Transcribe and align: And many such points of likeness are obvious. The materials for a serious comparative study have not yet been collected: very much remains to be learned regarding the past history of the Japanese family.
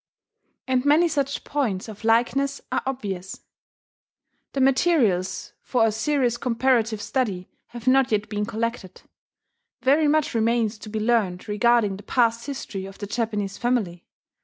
And 0.67 0.83
many 0.83 1.07
such 1.07 1.43
points 1.43 1.87
of 1.87 2.03
likeness 2.03 2.59
are 2.71 2.81
obvious. 2.87 3.41
The 4.53 4.59
materials 4.59 5.53
for 5.61 5.85
a 5.85 5.91
serious 5.91 6.37
comparative 6.37 6.99
study 6.99 7.49
have 7.67 7.85
not 7.85 8.11
yet 8.11 8.27
been 8.27 8.47
collected: 8.47 9.03
very 9.83 10.07
much 10.07 10.33
remains 10.33 10.79
to 10.79 10.89
be 10.89 10.99
learned 10.99 11.47
regarding 11.47 11.97
the 11.97 12.01
past 12.03 12.47
history 12.47 12.87
of 12.87 12.97
the 12.97 13.05
Japanese 13.05 13.59
family. 13.59 14.07